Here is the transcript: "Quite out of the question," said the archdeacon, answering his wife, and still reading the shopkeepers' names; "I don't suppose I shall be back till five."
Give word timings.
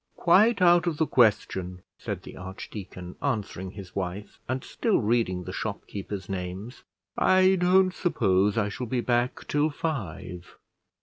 "Quite 0.15 0.63
out 0.63 0.87
of 0.87 0.97
the 0.97 1.05
question," 1.05 1.83
said 1.99 2.23
the 2.23 2.35
archdeacon, 2.35 3.17
answering 3.21 3.69
his 3.73 3.95
wife, 3.95 4.39
and 4.49 4.63
still 4.63 4.97
reading 4.99 5.43
the 5.43 5.53
shopkeepers' 5.53 6.27
names; 6.27 6.83
"I 7.19 7.53
don't 7.53 7.93
suppose 7.93 8.57
I 8.57 8.67
shall 8.69 8.87
be 8.87 9.01
back 9.01 9.47
till 9.47 9.69
five." 9.69 10.55